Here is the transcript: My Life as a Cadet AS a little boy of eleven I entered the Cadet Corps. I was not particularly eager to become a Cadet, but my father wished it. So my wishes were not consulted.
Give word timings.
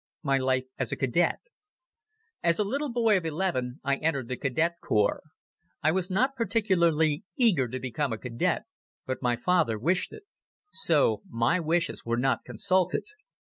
My 0.23 0.39
Life 0.39 0.63
as 0.79 0.91
a 0.91 0.95
Cadet 0.95 1.41
AS 2.41 2.57
a 2.57 2.63
little 2.63 2.91
boy 2.91 3.17
of 3.17 3.25
eleven 3.27 3.79
I 3.83 3.97
entered 3.97 4.29
the 4.29 4.35
Cadet 4.35 4.77
Corps. 4.81 5.21
I 5.83 5.91
was 5.91 6.09
not 6.09 6.35
particularly 6.35 7.23
eager 7.35 7.67
to 7.67 7.79
become 7.79 8.11
a 8.11 8.17
Cadet, 8.17 8.63
but 9.05 9.21
my 9.21 9.35
father 9.35 9.77
wished 9.77 10.11
it. 10.11 10.23
So 10.69 11.21
my 11.29 11.59
wishes 11.59 12.03
were 12.03 12.17
not 12.17 12.43
consulted. 12.43 13.03